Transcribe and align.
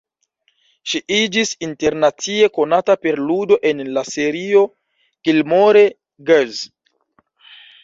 Ŝi 0.93 1.01
iĝis 1.17 1.51
internacie 1.67 2.47
konata 2.55 2.95
per 3.03 3.21
ludo 3.27 3.59
en 3.73 3.85
la 3.99 4.05
serio 4.15 4.65
"Gilmore 5.29 5.87
Girls". 6.33 6.67